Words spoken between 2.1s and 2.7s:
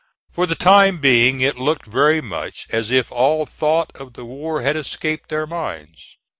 much